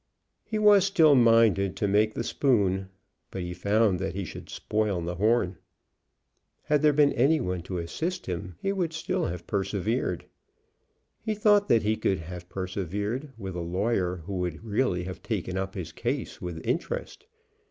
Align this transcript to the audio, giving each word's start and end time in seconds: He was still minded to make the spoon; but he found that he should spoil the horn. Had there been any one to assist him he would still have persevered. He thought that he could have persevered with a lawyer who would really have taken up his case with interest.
He 0.43 0.57
was 0.57 0.83
still 0.83 1.13
minded 1.13 1.75
to 1.75 1.87
make 1.87 2.15
the 2.15 2.23
spoon; 2.23 2.89
but 3.29 3.43
he 3.43 3.53
found 3.53 3.99
that 3.99 4.15
he 4.15 4.25
should 4.25 4.49
spoil 4.49 4.99
the 4.99 5.13
horn. 5.13 5.59
Had 6.63 6.81
there 6.81 6.91
been 6.91 7.13
any 7.13 7.39
one 7.39 7.61
to 7.61 7.77
assist 7.77 8.25
him 8.25 8.55
he 8.59 8.73
would 8.73 8.93
still 8.93 9.25
have 9.25 9.45
persevered. 9.45 10.25
He 11.21 11.35
thought 11.35 11.67
that 11.67 11.83
he 11.83 11.97
could 11.97 12.17
have 12.17 12.49
persevered 12.49 13.31
with 13.37 13.55
a 13.55 13.61
lawyer 13.61 14.23
who 14.25 14.33
would 14.39 14.63
really 14.65 15.03
have 15.03 15.21
taken 15.21 15.55
up 15.55 15.75
his 15.75 15.91
case 15.91 16.41
with 16.41 16.65
interest. 16.65 17.27